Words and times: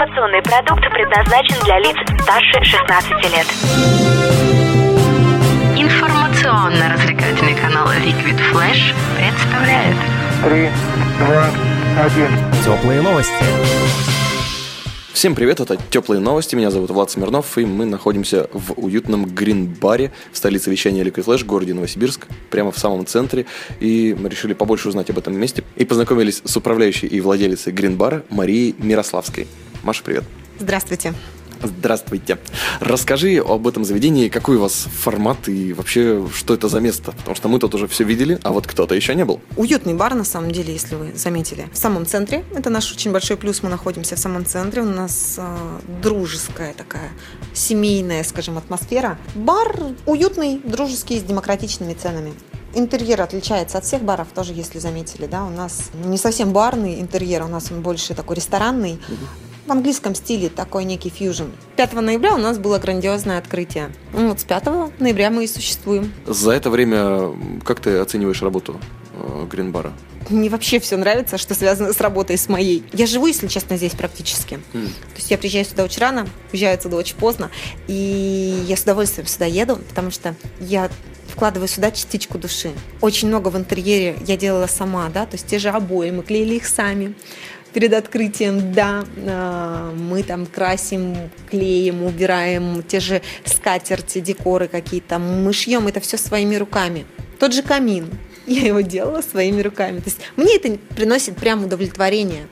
Информационный 0.00 0.40
продукт 0.40 0.80
предназначен 0.94 1.62
для 1.62 1.78
лиц 1.78 1.94
старше 2.22 2.64
16 2.64 3.10
лет. 3.34 3.46
Информационно-развлекательный 5.76 7.54
канал 7.54 7.86
Liquid 7.88 8.40
Flash 8.50 8.94
представляет 9.18 9.96
Три, 10.42 10.70
два, 11.18 11.50
один. 12.02 12.30
Теплые 12.64 13.02
новости. 13.02 13.44
Всем 15.12 15.34
привет, 15.34 15.60
это 15.60 15.76
Теплые 15.90 16.18
новости, 16.22 16.56
меня 16.56 16.70
зовут 16.70 16.88
Влад 16.88 17.10
Смирнов, 17.10 17.58
и 17.58 17.66
мы 17.66 17.84
находимся 17.84 18.48
в 18.54 18.72
уютном 18.82 19.26
грин-баре 19.26 20.12
в 20.32 20.38
столице 20.38 20.70
вещания 20.70 21.04
Liquid 21.04 21.26
Flash, 21.26 21.44
городе 21.44 21.74
Новосибирск, 21.74 22.26
прямо 22.48 22.72
в 22.72 22.78
самом 22.78 23.04
центре, 23.04 23.44
и 23.80 24.16
мы 24.18 24.30
решили 24.30 24.54
побольше 24.54 24.88
узнать 24.88 25.10
об 25.10 25.18
этом 25.18 25.38
месте, 25.38 25.62
и 25.76 25.84
познакомились 25.84 26.40
с 26.42 26.56
управляющей 26.56 27.06
и 27.06 27.20
владелицей 27.20 27.74
грин-бара 27.74 28.24
Марией 28.30 28.74
Мирославской. 28.78 29.46
Маша, 29.82 30.02
привет. 30.04 30.24
Здравствуйте. 30.58 31.14
Здравствуйте. 31.62 32.38
Расскажи 32.80 33.36
об 33.36 33.66
этом 33.66 33.84
заведении, 33.84 34.28
какой 34.28 34.56
у 34.56 34.60
вас 34.60 34.72
формат 34.72 35.48
и 35.48 35.74
вообще, 35.74 36.26
что 36.34 36.54
это 36.54 36.68
за 36.68 36.80
место? 36.80 37.12
Потому 37.12 37.36
что 37.36 37.48
мы 37.48 37.58
тут 37.58 37.74
уже 37.74 37.86
все 37.86 38.04
видели, 38.04 38.38
а 38.42 38.52
вот 38.52 38.66
кто-то 38.66 38.94
еще 38.94 39.14
не 39.14 39.24
был. 39.24 39.40
Уютный 39.56 39.94
бар, 39.94 40.14
на 40.14 40.24
самом 40.24 40.52
деле, 40.52 40.72
если 40.72 40.94
вы 40.94 41.12
заметили. 41.14 41.66
В 41.72 41.76
самом 41.76 42.06
центре. 42.06 42.44
Это 42.54 42.70
наш 42.70 42.90
очень 42.92 43.12
большой 43.12 43.36
плюс. 43.36 43.62
Мы 43.62 43.68
находимся 43.68 44.16
в 44.16 44.18
самом 44.18 44.46
центре. 44.46 44.82
У 44.82 44.86
нас 44.86 45.36
э, 45.38 45.78
дружеская 46.02 46.72
такая, 46.72 47.10
семейная, 47.52 48.24
скажем, 48.24 48.56
атмосфера. 48.56 49.18
Бар 49.34 49.76
уютный, 50.06 50.60
дружеский, 50.64 51.18
с 51.18 51.22
демократичными 51.22 51.92
ценами. 51.92 52.32
Интерьер 52.72 53.20
отличается 53.20 53.78
от 53.78 53.84
всех 53.84 54.02
баров, 54.02 54.28
тоже, 54.32 54.52
если 54.52 54.78
заметили, 54.78 55.26
да, 55.26 55.44
у 55.44 55.50
нас 55.50 55.90
не 56.04 56.16
совсем 56.16 56.52
барный 56.52 57.00
интерьер, 57.00 57.42
у 57.42 57.48
нас 57.48 57.72
он 57.72 57.82
больше 57.82 58.14
такой 58.14 58.36
ресторанный, 58.36 59.00
в 59.70 59.72
английском 59.72 60.16
стиле 60.16 60.48
такой 60.48 60.84
некий 60.84 61.10
фьюжн. 61.10 61.44
5 61.76 61.92
ноября 61.92 62.34
у 62.34 62.38
нас 62.38 62.58
было 62.58 62.80
грандиозное 62.80 63.38
открытие. 63.38 63.92
Ну, 64.12 64.30
вот 64.30 64.40
с 64.40 64.44
5 64.44 64.98
ноября 64.98 65.30
мы 65.30 65.44
и 65.44 65.46
существуем. 65.46 66.12
За 66.26 66.50
это 66.50 66.70
время 66.70 67.30
как 67.64 67.78
ты 67.78 67.98
оцениваешь 67.98 68.42
работу 68.42 68.80
э, 69.14 69.46
грин-бара? 69.48 69.92
Мне 70.28 70.48
вообще 70.48 70.80
все 70.80 70.96
нравится, 70.96 71.38
что 71.38 71.54
связано 71.54 71.92
с 71.92 72.00
работой 72.00 72.36
с 72.36 72.48
моей. 72.48 72.82
Я 72.92 73.06
живу, 73.06 73.26
если 73.26 73.46
честно, 73.46 73.76
здесь 73.76 73.92
практически. 73.92 74.54
М. 74.74 74.88
То 74.88 75.16
есть 75.16 75.30
я 75.30 75.38
приезжаю 75.38 75.64
сюда 75.64 75.84
очень 75.84 76.00
рано, 76.00 76.26
уезжаю 76.52 76.74
отсюда 76.74 76.96
очень 76.96 77.16
поздно, 77.16 77.48
и 77.86 78.64
я 78.66 78.76
с 78.76 78.82
удовольствием 78.82 79.28
сюда 79.28 79.46
еду, 79.46 79.76
потому 79.88 80.10
что 80.10 80.34
я 80.58 80.90
вкладываю 81.28 81.68
сюда 81.68 81.92
частичку 81.92 82.38
души. 82.38 82.72
Очень 83.00 83.28
много 83.28 83.48
в 83.50 83.56
интерьере 83.56 84.16
я 84.26 84.36
делала 84.36 84.66
сама, 84.66 85.08
да, 85.10 85.26
то 85.26 85.36
есть 85.36 85.46
те 85.46 85.60
же 85.60 85.68
обои, 85.70 86.10
мы 86.10 86.24
клеили 86.24 86.56
их 86.56 86.66
сами 86.66 87.14
перед 87.72 87.92
открытием, 87.92 88.72
да, 88.72 89.04
а, 89.26 89.92
мы 89.94 90.22
там 90.22 90.46
красим, 90.46 91.16
клеим, 91.50 92.02
убираем 92.02 92.82
те 92.82 93.00
же 93.00 93.22
скатерти, 93.44 94.20
декоры 94.20 94.68
какие-то, 94.68 95.18
мы 95.18 95.52
шьем 95.52 95.86
это 95.86 96.00
все 96.00 96.16
своими 96.16 96.56
руками. 96.56 97.06
Тот 97.38 97.54
же 97.54 97.62
камин, 97.62 98.06
я 98.46 98.66
его 98.66 98.80
делала 98.80 99.22
своими 99.22 99.60
руками. 99.60 99.98
То 99.98 100.06
есть 100.06 100.20
мне 100.36 100.56
это 100.56 100.78
приносит 100.94 101.36
прям 101.36 101.64
удовлетворение. 101.64 102.46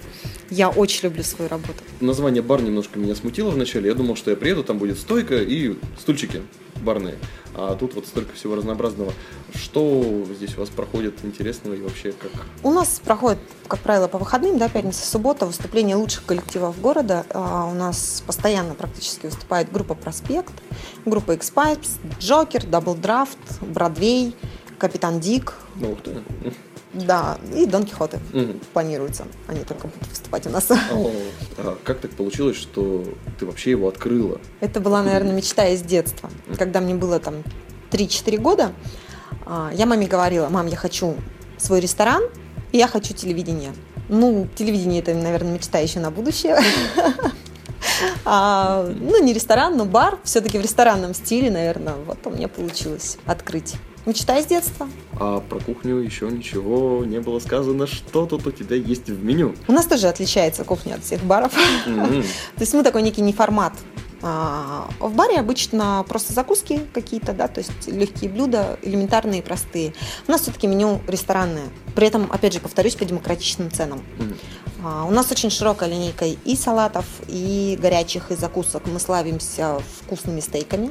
Я 0.50 0.70
очень 0.70 1.04
люблю 1.04 1.22
свою 1.22 1.50
работу. 1.50 1.74
Название 2.00 2.42
бар 2.42 2.62
немножко 2.62 2.98
меня 2.98 3.14
смутило 3.14 3.50
вначале. 3.50 3.88
Я 3.88 3.94
думал, 3.94 4.16
что 4.16 4.30
я 4.30 4.36
приеду, 4.36 4.64
там 4.64 4.78
будет 4.78 4.98
стойка 4.98 5.36
и 5.42 5.76
стульчики 6.00 6.40
барные. 6.82 7.16
А 7.54 7.74
тут 7.74 7.94
вот 7.94 8.06
столько 8.06 8.34
всего 8.34 8.54
разнообразного. 8.54 9.12
Что 9.54 10.24
здесь 10.32 10.56
у 10.56 10.60
вас 10.60 10.68
проходит 10.68 11.24
интересного 11.24 11.74
и 11.74 11.80
вообще 11.80 12.12
как? 12.12 12.30
У 12.62 12.70
нас 12.70 13.00
проходит, 13.04 13.38
как 13.66 13.80
правило, 13.80 14.08
по 14.08 14.18
выходным, 14.18 14.58
да, 14.58 14.68
пятница, 14.68 15.04
суббота, 15.04 15.46
выступления 15.46 15.96
лучших 15.96 16.24
коллективов 16.24 16.80
города. 16.80 17.24
А 17.30 17.66
у 17.66 17.74
нас 17.74 18.22
постоянно 18.26 18.74
практически 18.74 19.26
выступает 19.26 19.72
группа 19.72 19.94
«Проспект», 19.94 20.52
группа 21.04 21.32
X-Pipes, 21.32 21.98
Джокер, 22.20 22.66
Double 22.66 22.94
Draft, 22.94 23.38
Бродвей, 23.60 24.36
Капитан 24.78 25.18
Дик, 25.18 25.54
Ну, 25.74 25.96
ты. 25.96 26.22
Да, 26.92 27.38
и 27.54 27.66
Дон 27.66 27.84
Кихоты 27.84 28.18
Мгм. 28.32 28.60
планируется. 28.72 29.24
Они 29.46 29.60
только 29.64 29.88
будут 29.88 30.08
выступать 30.08 30.46
у 30.46 30.50
нас. 30.50 30.70
О, 30.70 31.10
а 31.58 31.76
как 31.84 32.00
так 32.00 32.10
получилось, 32.12 32.56
что 32.56 33.04
ты 33.38 33.46
вообще 33.46 33.70
его 33.70 33.88
открыла? 33.88 34.40
Это 34.60 34.80
была, 34.80 35.02
наверное, 35.02 35.32
мечта 35.32 35.66
из 35.68 35.82
детства. 35.82 36.30
Когда 36.56 36.80
мне 36.80 36.94
было 36.94 37.20
там 37.20 37.42
3-4 37.90 38.38
года, 38.38 38.72
а, 39.46 39.70
я 39.74 39.86
маме 39.86 40.06
говорила, 40.06 40.48
мам, 40.48 40.66
я 40.66 40.76
хочу 40.76 41.14
свой 41.58 41.80
ресторан, 41.80 42.22
и 42.72 42.78
я 42.78 42.86
хочу 42.88 43.14
телевидение. 43.14 43.72
Ну, 44.08 44.48
телевидение 44.54 45.00
это, 45.02 45.14
наверное, 45.14 45.54
мечта 45.54 45.78
еще 45.78 46.00
на 46.00 46.10
будущее. 46.10 46.58
А, 48.24 48.92
ну, 49.00 49.22
не 49.22 49.32
ресторан, 49.32 49.76
но 49.76 49.84
бар. 49.84 50.18
Все-таки 50.24 50.58
в 50.58 50.62
ресторанном 50.62 51.14
стиле, 51.14 51.50
наверное, 51.50 51.94
вот 51.94 52.18
у 52.24 52.30
меня 52.30 52.48
получилось 52.48 53.18
открыть. 53.26 53.74
Мечта 54.08 54.38
из 54.38 54.46
детства. 54.46 54.88
А 55.20 55.40
про 55.40 55.60
кухню 55.60 55.96
еще 55.96 56.30
ничего 56.30 57.04
не 57.04 57.20
было 57.20 57.40
сказано. 57.40 57.86
Что 57.86 58.24
тут 58.24 58.46
у 58.46 58.50
тебя 58.50 58.74
есть 58.74 59.06
в 59.06 59.22
меню? 59.22 59.54
У 59.68 59.72
нас 59.72 59.84
тоже 59.84 60.08
отличается 60.08 60.64
кухня 60.64 60.94
от 60.94 61.04
всех 61.04 61.22
баров. 61.22 61.52
То 61.84 62.60
есть 62.60 62.72
мы 62.72 62.82
такой 62.82 63.02
некий 63.02 63.20
неформат. 63.20 63.74
А, 64.22 64.88
В 64.98 65.14
баре 65.14 65.38
обычно 65.38 66.06
просто 66.08 66.32
закуски 66.32 66.80
какие-то, 66.92 67.32
да, 67.34 67.46
то 67.46 67.60
есть 67.60 67.86
легкие 67.86 68.30
блюда, 68.30 68.78
элементарные, 68.82 69.42
простые. 69.42 69.92
У 70.26 70.32
нас 70.32 70.40
все-таки 70.40 70.66
меню 70.66 71.00
ресторанное. 71.06 71.68
При 71.94 72.06
этом, 72.06 72.28
опять 72.32 72.54
же, 72.54 72.60
повторюсь, 72.60 72.96
по 72.96 73.04
демократичным 73.04 73.70
ценам. 73.70 74.02
А, 74.82 75.04
У 75.04 75.10
нас 75.10 75.30
очень 75.30 75.50
широкая 75.50 75.90
линейка 75.90 76.24
и 76.24 76.56
салатов, 76.56 77.04
и 77.28 77.78
горячих, 77.80 78.30
и 78.30 78.36
закусок. 78.36 78.86
Мы 78.86 78.98
славимся 79.00 79.80
вкусными 80.00 80.40
стейками. 80.40 80.90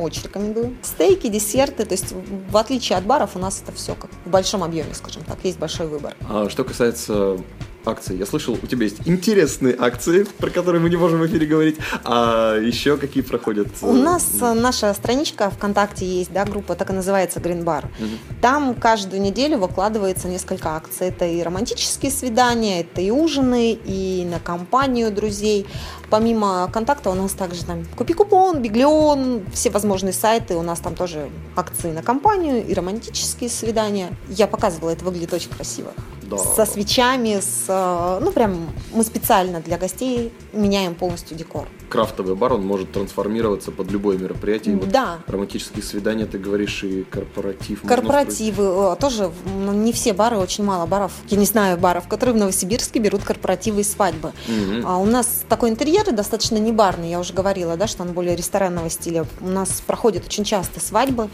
Очень 0.00 0.22
рекомендую. 0.24 0.76
Стейки, 0.82 1.28
десерты, 1.28 1.84
то 1.84 1.92
есть 1.92 2.14
в 2.50 2.56
отличие 2.56 2.96
от 2.96 3.04
баров 3.04 3.36
у 3.36 3.38
нас 3.38 3.60
это 3.62 3.72
все 3.72 3.94
как 3.94 4.10
в 4.24 4.30
большом 4.30 4.64
объеме, 4.64 4.94
скажем 4.94 5.22
так, 5.24 5.38
есть 5.44 5.58
большой 5.58 5.88
выбор. 5.88 6.16
А 6.28 6.48
что 6.48 6.64
касается 6.64 7.38
акций, 7.84 8.16
я 8.16 8.26
слышал, 8.26 8.58
у 8.62 8.66
тебя 8.66 8.84
есть 8.84 9.06
интересные 9.06 9.76
акции, 9.78 10.24
про 10.38 10.50
которые 10.50 10.80
мы 10.80 10.90
не 10.90 10.96
можем 10.96 11.20
в 11.20 11.26
эфире 11.26 11.46
говорить. 11.46 11.76
А 12.04 12.56
еще 12.58 12.96
какие 12.96 13.22
проходят? 13.22 13.68
У 13.82 13.92
нас 13.92 14.26
э, 14.40 14.52
наша 14.52 14.92
страничка 14.94 15.50
ВКонтакте 15.50 16.06
есть, 16.06 16.32
да, 16.32 16.44
группа, 16.44 16.74
так 16.74 16.90
и 16.90 16.92
называется 16.92 17.40
Green 17.40 17.64
Bar. 17.64 17.86
Мгм. 17.98 18.18
Там 18.40 18.74
каждую 18.74 19.22
неделю 19.22 19.58
выкладывается 19.58 20.28
несколько 20.28 20.76
акций. 20.76 21.08
Это 21.08 21.26
и 21.26 21.42
романтические 21.42 22.10
свидания, 22.10 22.80
это 22.80 23.00
и 23.00 23.10
ужины, 23.10 23.72
и 23.72 24.26
на 24.30 24.38
компанию 24.38 25.10
друзей. 25.10 25.66
Помимо 26.10 26.68
контакта 26.72 27.10
у 27.10 27.14
нас 27.14 27.32
также 27.32 27.64
там 27.64 27.84
Купи 27.96 28.14
купон, 28.14 28.60
Биглион, 28.60 29.42
все 29.52 29.70
возможные 29.70 30.12
сайты. 30.12 30.54
У 30.54 30.62
нас 30.62 30.80
там 30.80 30.94
тоже 30.94 31.30
акции 31.56 31.92
на 31.92 32.02
компанию 32.02 32.66
и 32.66 32.74
романтические 32.74 33.48
свидания. 33.50 34.10
Я 34.28 34.46
показывала, 34.46 34.90
это 34.90 35.04
выглядит 35.04 35.32
очень 35.32 35.50
красиво. 35.50 35.92
Да. 36.36 36.38
Со 36.38 36.66
свечами, 36.66 37.40
с... 37.40 37.64
э, 37.68 38.20
Ну, 38.22 38.32
прям 38.32 38.68
мы 38.92 39.02
специально 39.04 39.60
для 39.60 39.78
гостей 39.78 40.32
меняем 40.52 40.94
полностью 40.94 41.36
декор. 41.36 41.66
Крафтовый 41.88 42.36
бар, 42.36 42.52
он 42.52 42.64
может 42.64 42.92
трансформироваться 42.92 43.72
под 43.72 43.90
любое 43.90 44.16
мероприятие. 44.16 44.76
Вот 44.76 44.88
Да, 44.90 45.18
романтические 45.26 45.82
свидания, 45.82 46.26
ты 46.26 46.38
говоришь, 46.38 46.84
и 46.84 47.02
корпоратив. 47.02 47.82
Корпоративы 47.82 48.64
э, 48.64 48.96
тоже, 49.00 49.30
ну, 49.44 49.72
не 49.72 49.92
все 49.92 50.12
бары, 50.12 50.36
очень 50.36 50.64
мало 50.64 50.86
баров. 50.86 51.12
Я 51.28 51.36
не 51.36 51.46
знаю 51.46 51.78
баров, 51.78 52.06
которые 52.08 52.34
в 52.34 52.38
Новосибирске 52.38 53.00
берут 53.00 53.24
корпоративы 53.24 53.80
и 53.80 53.84
свадьбы. 53.84 54.32
Мгм. 54.46 54.86
А 54.86 54.98
у 54.98 55.06
нас 55.06 55.42
такой 55.48 55.70
интерьер 55.70 56.10
достаточно 56.12 56.56
не 56.58 56.72
барный, 56.72 57.10
я 57.10 57.18
уже 57.18 57.32
говорила, 57.32 57.76
да, 57.76 57.86
что 57.86 58.02
он 58.02 58.12
более 58.12 58.36
ресторанного 58.36 58.88
стиля. 58.88 59.26
У 59.40 59.48
нас 59.48 59.82
проходят 59.86 60.24
очень 60.26 60.44
часто 60.44 60.80
свадьбы, 60.80 61.28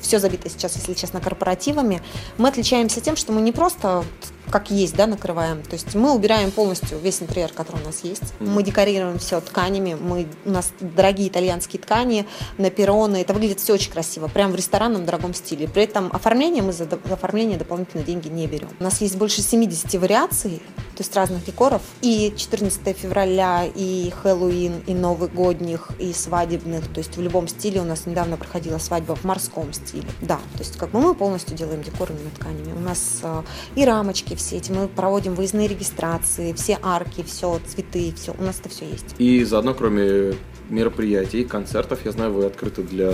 все 0.00 0.18
забито 0.18 0.48
сейчас, 0.48 0.76
если 0.76 0.94
честно, 0.94 1.20
корпоративами. 1.20 2.02
Мы 2.38 2.48
отличаемся 2.48 3.00
тем, 3.00 3.16
что 3.16 3.32
мы 3.32 3.40
не 3.40 3.52
просто 3.52 3.99
вот 4.00 4.39
как 4.50 4.70
есть, 4.70 4.96
да, 4.96 5.06
накрываем. 5.06 5.62
То 5.62 5.74
есть 5.74 5.94
мы 5.94 6.12
убираем 6.14 6.50
полностью 6.50 6.98
весь 6.98 7.22
интерьер, 7.22 7.52
который 7.52 7.82
у 7.82 7.86
нас 7.86 8.04
есть. 8.04 8.22
Мгм. 8.40 8.52
Мы 8.52 8.62
декорируем 8.62 9.18
все 9.18 9.40
тканями. 9.40 9.94
Мы, 9.94 10.26
у 10.44 10.50
нас 10.50 10.72
дорогие 10.80 11.28
итальянские 11.28 11.80
ткани 11.80 12.26
на 12.58 12.70
перроны. 12.70 13.18
Это 13.18 13.32
выглядит 13.32 13.60
все 13.60 13.74
очень 13.74 13.92
красиво. 13.92 14.28
Прям 14.28 14.52
в 14.52 14.56
ресторанном 14.56 15.04
дорогом 15.06 15.34
стиле. 15.34 15.68
При 15.68 15.84
этом 15.84 16.10
оформление 16.12 16.62
мы 16.62 16.72
за 16.72 16.86
до- 16.86 16.98
за 17.06 17.14
оформление 17.14 17.58
дополнительно 17.58 18.02
деньги 18.02 18.28
не 18.28 18.46
берем. 18.46 18.68
У 18.78 18.82
нас 18.82 19.00
есть 19.00 19.16
больше 19.16 19.42
70 19.42 19.94
вариаций, 19.98 20.60
то 20.96 21.02
есть 21.02 21.14
разных 21.16 21.44
декоров. 21.44 21.82
И 22.02 22.34
14 22.36 22.96
февраля, 22.96 23.64
и 23.74 24.10
Хэллоуин, 24.22 24.82
и 24.86 24.94
новогодних, 24.94 25.90
и 25.98 26.12
свадебных. 26.12 26.86
То 26.92 26.98
есть 26.98 27.16
в 27.16 27.20
любом 27.22 27.48
стиле 27.48 27.80
у 27.80 27.84
нас 27.84 28.06
недавно 28.06 28.36
проходила 28.36 28.78
свадьба 28.78 29.14
в 29.14 29.24
морском 29.24 29.72
стиле. 29.72 30.04
Да, 30.20 30.36
то 30.54 30.58
есть 30.58 30.76
как 30.76 30.90
бы 30.90 31.00
мы 31.00 31.14
полностью 31.14 31.56
делаем 31.56 31.82
декор 31.82 32.10
именно 32.10 32.30
тканями. 32.30 32.72
У 32.72 32.80
нас 32.80 33.20
э, 33.22 33.42
и 33.76 33.84
рамочки 33.84 34.34
все 34.40 34.56
эти. 34.56 34.72
Мы 34.72 34.88
проводим 34.88 35.34
выездные 35.34 35.68
регистрации, 35.68 36.52
все 36.52 36.78
арки, 36.82 37.22
все, 37.22 37.60
цветы, 37.66 38.12
все. 38.16 38.34
У 38.38 38.42
нас 38.42 38.58
это 38.60 38.68
все 38.68 38.86
есть. 38.88 39.14
И 39.18 39.44
заодно, 39.44 39.74
кроме 39.74 40.34
мероприятий, 40.70 41.44
концертов, 41.44 42.00
я 42.04 42.12
знаю, 42.12 42.32
вы 42.32 42.46
открыты 42.46 42.82
для 42.82 43.12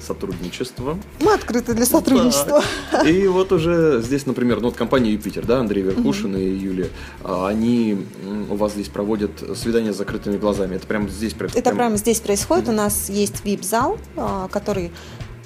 сотрудничества. 0.00 0.98
Мы 1.20 1.34
открыты 1.34 1.74
для 1.74 1.86
сотрудничества. 1.86 2.62
Да. 2.92 3.02
И 3.08 3.26
вот 3.26 3.52
уже 3.52 4.02
здесь, 4.02 4.26
например, 4.26 4.60
ну 4.60 4.68
вот 4.68 4.76
компания 4.76 5.12
Юпитер, 5.12 5.46
да, 5.46 5.60
Андрей 5.60 5.82
Верхушин 5.82 6.36
и 6.36 6.44
Юлия, 6.44 6.88
а, 7.22 7.48
они 7.48 8.06
у 8.50 8.56
вас 8.56 8.72
здесь 8.72 8.88
проводят 8.88 9.30
свидания 9.56 9.92
с 9.92 9.96
закрытыми 9.96 10.36
глазами. 10.36 10.76
Это 10.76 10.86
прямо 10.86 11.08
здесь 11.08 11.34
происходит? 11.34 11.66
Это 11.66 11.74
прямо 11.74 11.96
здесь 11.96 12.20
происходит. 12.20 12.68
У 12.68 12.72
нас 12.72 13.08
есть 13.08 13.44
вип-зал, 13.44 13.98
а, 14.16 14.48
который 14.48 14.90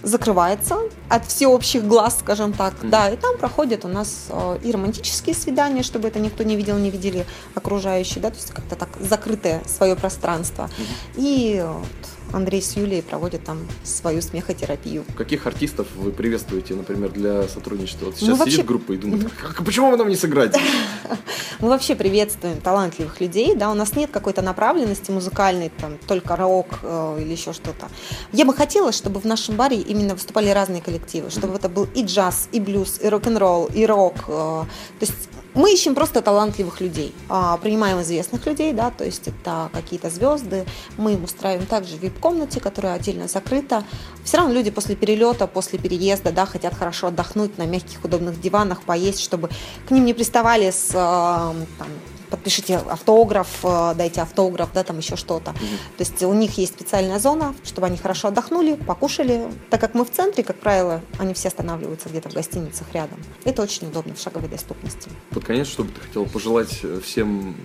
закрывается 0.03 0.79
от 1.09 1.27
всеобщих 1.27 1.87
глаз, 1.87 2.19
скажем 2.21 2.53
так. 2.53 2.75
Мгм. 2.81 2.91
Да, 2.91 3.11
и 3.11 3.17
там 3.17 3.39
проходят 3.39 3.85
у 3.85 3.89
нас 3.89 4.27
а, 4.31 4.59
и 4.63 4.73
романтические 4.73 5.35
свидания, 5.35 5.83
чтобы 5.83 6.09
это 6.09 6.19
никто 6.19 6.43
не 6.45 6.57
видел, 6.57 6.79
не 6.79 6.91
видели 6.91 7.27
окружающие, 7.55 8.21
да, 8.21 8.31
то 8.31 8.37
есть 8.37 8.51
как-то 8.51 8.77
так 8.77 8.89
закрытое 9.01 9.63
свое 9.67 9.97
пространство. 9.97 10.69
И 11.17 11.65
вот 11.65 12.22
Андрей 12.33 12.63
с 12.63 12.77
Юлией 12.77 13.03
проводят 13.03 13.45
там 13.45 13.59
свою 13.85 14.23
смехотерапию. 14.23 15.05
Каких 15.17 15.47
артистов 15.47 15.87
вы 15.97 16.11
приветствуете, 16.13 16.75
например, 16.75 17.11
для 17.11 17.49
сотрудничества? 17.49 18.07
Вот 18.07 18.17
сейчас 18.17 18.39
вообще- 18.39 18.53
сидит 18.57 18.67
группа 18.67 18.93
и 18.93 18.97
думает, 18.97 19.29
«Как- 19.41 19.65
почему 19.65 19.91
бы 19.91 19.97
нам 19.97 20.09
не 20.09 20.17
сыграть? 20.17 20.57
Мы 21.61 21.69
вообще 21.69 21.95
приветствуем 21.95 22.61
талантливых 22.61 23.21
людей, 23.21 23.55
да, 23.55 23.71
у 23.71 23.75
нас 23.75 23.95
нет 23.95 24.11
какой-то 24.11 24.43
направленности 24.43 25.11
музыкальной, 25.13 25.69
там, 25.71 25.97
только 26.09 26.35
рок 26.35 26.81
э, 26.83 27.19
или 27.21 27.31
еще 27.33 27.53
что-то. 27.53 27.89
Я 28.33 28.45
бы 28.45 28.53
хотела, 28.55 28.91
чтобы 28.91 29.21
в 29.21 29.25
нашем 29.27 29.55
баре 29.57 29.77
именно 29.77 30.15
выступали 30.15 30.49
разные 30.51 30.83
коллективы, 30.83 31.31
чтобы 31.31 31.55
это 31.55 31.69
был 31.69 31.87
и 31.95 32.03
джаз, 32.05 32.49
и 32.51 32.59
блюз, 32.59 32.99
и 33.01 33.09
рок-н-ролл, 33.09 33.67
и 33.67 33.87
рок. 33.87 34.15
э, 34.27 34.31
то 34.31 34.67
есть 35.01 35.15
мы 35.55 35.71
ищем 35.73 35.95
просто 35.95 36.23
талантливых 36.23 36.81
людей, 36.81 37.15
А, 37.29 37.59
принимаем 37.59 38.01
известных 38.01 38.47
людей, 38.47 38.73
да, 38.73 38.91
то 38.91 39.05
есть 39.05 39.29
это 39.29 39.69
какие-то 39.73 40.09
звезды, 40.11 40.65
мы 40.97 41.13
им 41.13 41.25
устраиваем 41.25 41.67
также 41.67 41.97
в 41.97 42.01
вип-комнате, 42.23 42.61
которая 42.61 42.95
отдельно 42.95 43.29
закрыта. 43.29 43.85
Все 44.25 44.39
равно 44.39 44.55
люди 44.55 44.71
после 44.71 44.95
перелета, 44.95 45.47
после 45.47 45.79
переезда, 45.79 46.33
да, 46.33 46.47
хотят 46.47 46.75
хорошо 46.75 47.09
отдохнуть 47.09 47.59
на 47.59 47.67
мягких 47.67 48.05
удобных 48.05 48.41
диванах, 48.41 48.83
поесть, 48.83 49.21
чтобы 49.21 49.51
к 49.87 49.91
ним 49.91 50.05
не 50.05 50.15
приставали 50.15 50.71
с 50.71 50.91
э, 50.91 50.95
там, 50.95 51.89
подпишите 52.31 52.77
автограф, 52.77 53.49
э, 53.65 53.95
дайте 53.97 54.21
автограф, 54.23 54.71
да, 54.73 54.85
там 54.85 54.99
еще 54.99 55.17
что-то. 55.17 55.53
То 55.53 56.01
есть 56.01 56.23
у 56.23 56.33
них 56.33 56.57
есть 56.59 56.75
специальная 56.75 57.19
зона, 57.19 57.55
чтобы 57.65 57.89
они 57.89 57.97
хорошо 57.97 58.29
отдохнули, 58.29 58.75
покушали. 58.75 59.49
Так 59.71 59.81
как 59.81 59.95
мы 59.95 60.05
в 60.05 60.11
центре, 60.11 60.45
как 60.45 60.57
правило, 60.57 61.01
они 61.19 61.35
все 61.35 61.49
останавливаются 61.49 62.09
где-то 62.09 62.31
в 62.31 62.35
гостиницах 62.35 62.87
рядом. 62.93 63.19
Это 63.45 63.63
очень 63.63 63.89
удобно 63.89 64.15
в 64.15 64.21
шаговой 64.21 64.49
доступности. 64.49 65.11
Под 65.31 65.45
конец, 65.45 65.67
что 65.67 65.83
бы 65.83 65.91
ты 65.91 66.01
хотел 66.01 66.27
пожелать 66.27 66.83
всем 67.03 67.57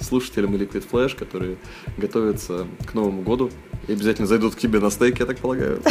слушателям 0.00 0.54
Liquid 0.54 0.86
Flash, 0.90 1.16
которые 1.16 1.56
готовятся 1.96 2.66
к 2.86 2.94
Новому 2.94 3.22
году 3.22 3.50
и 3.88 3.92
обязательно 3.92 4.26
зайдут 4.26 4.54
к 4.54 4.58
тебе 4.58 4.80
на 4.80 4.90
стейк, 4.90 5.20
я 5.20 5.26
так 5.26 5.38
полагаю. 5.38 5.82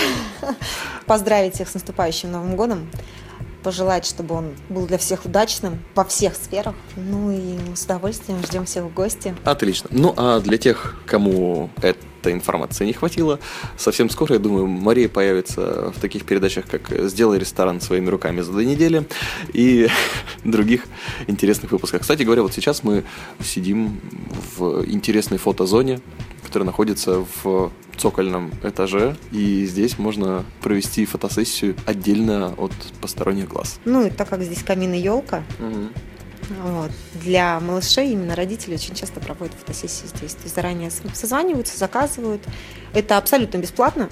Поздравить 1.05 1.55
всех 1.55 1.69
с 1.69 1.73
наступающим 1.73 2.31
Новым 2.31 2.55
годом. 2.55 2.89
Пожелать, 3.63 4.05
чтобы 4.05 4.35
он 4.35 4.53
был 4.69 4.87
для 4.87 4.97
всех 4.97 5.25
удачным 5.25 5.79
во 5.93 6.03
всех 6.03 6.35
сферах. 6.35 6.73
Ну 6.95 7.31
и 7.31 7.75
с 7.75 7.83
удовольствием 7.85 8.41
ждем 8.43 8.65
всех 8.65 8.85
в 8.85 8.93
гости. 8.93 9.35
Отлично. 9.43 9.89
Ну, 9.91 10.13
а 10.17 10.39
для 10.39 10.57
тех, 10.57 10.95
кому 11.05 11.69
этой 12.21 12.33
информации 12.33 12.85
не 12.85 12.93
хватило, 12.93 13.39
совсем 13.77 14.09
скоро, 14.09 14.33
я 14.35 14.39
думаю, 14.39 14.67
Мария 14.67 15.09
появится 15.09 15.91
в 15.95 15.99
таких 15.99 16.23
передачах, 16.25 16.65
как 16.67 16.89
«Сделай 17.09 17.39
ресторан 17.39 17.81
своими 17.81 18.09
руками 18.09 18.41
за 18.41 18.51
две 18.51 18.65
недели» 18.65 19.05
и 19.53 19.87
других 20.43 20.85
интересных 21.27 21.71
выпусках. 21.71 22.01
Кстати 22.01 22.23
говоря, 22.23 22.43
вот 22.43 22.53
сейчас 22.53 22.83
мы 22.83 23.03
сидим 23.43 23.99
в 24.55 24.85
интересной 24.85 25.37
фотозоне, 25.37 25.99
которая 26.43 26.65
находится 26.65 27.25
в 27.43 27.71
цокольном 27.97 28.51
этаже, 28.63 29.15
и 29.31 29.65
здесь 29.65 29.99
можно 29.99 30.43
провести 30.61 31.05
фотосессию 31.05 31.75
отдельно 31.85 32.53
от 32.57 32.71
посторонних 32.99 33.47
глаз. 33.47 33.79
Ну 33.85 34.05
и 34.05 34.09
так 34.09 34.29
как 34.29 34.41
здесь 34.41 34.63
камин 34.63 34.93
и 34.93 34.99
елка, 34.99 35.43
Вот. 36.59 36.91
Для 37.13 37.59
малышей 37.59 38.11
именно 38.11 38.35
родители 38.35 38.75
очень 38.75 38.95
часто 38.95 39.19
проводят 39.19 39.55
фотосессии 39.55 40.07
здесь. 40.07 40.33
То 40.33 40.43
есть 40.43 40.55
заранее 40.55 40.91
созваниваются, 41.13 41.77
заказывают. 41.77 42.41
Это 42.93 43.17
абсолютно 43.17 43.57
бесплатно. 43.57 44.09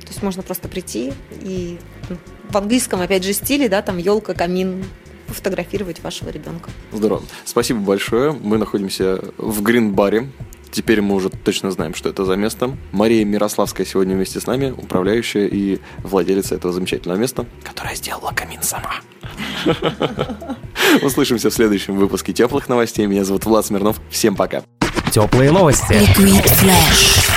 То 0.00 0.08
есть 0.08 0.22
можно 0.22 0.42
просто 0.42 0.68
прийти 0.68 1.12
и 1.42 1.78
ну, 2.08 2.16
в 2.48 2.56
английском, 2.56 3.00
опять 3.00 3.24
же, 3.24 3.32
стиле, 3.32 3.68
да, 3.68 3.82
там 3.82 3.98
елка, 3.98 4.32
камин, 4.34 4.84
фотографировать 5.26 6.02
вашего 6.02 6.30
ребенка. 6.30 6.70
Здорово. 6.92 7.22
Спасибо 7.44 7.80
большое. 7.80 8.32
Мы 8.32 8.58
находимся 8.58 9.22
в 9.36 9.62
Грин-баре. 9.62 10.30
Теперь 10.70 11.00
мы 11.00 11.14
уже 11.14 11.30
точно 11.30 11.70
знаем, 11.70 11.94
что 11.94 12.08
это 12.08 12.24
за 12.24 12.36
место. 12.36 12.76
Мария 12.92 13.24
Мирославская 13.24 13.86
сегодня 13.86 14.14
вместе 14.14 14.38
с 14.40 14.46
нами, 14.46 14.70
управляющая 14.70 15.46
и 15.46 15.80
владелица 15.98 16.54
этого 16.54 16.72
замечательного 16.72 17.18
места, 17.18 17.46
которая 17.64 17.94
сделала 17.94 18.32
камин 18.32 18.62
сама. 18.62 18.96
Услышимся 21.02 21.50
в 21.50 21.54
следующем 21.54 21.96
выпуске 21.96 22.32
теплых 22.32 22.68
новостей. 22.68 23.06
Меня 23.06 23.24
зовут 23.24 23.44
Влад 23.44 23.66
Смирнов. 23.66 23.96
Всем 24.10 24.36
пока. 24.36 24.62
Теплые 25.10 25.50
новости. 25.50 25.92
Liquid 25.92 26.44
Flash. 26.44 27.27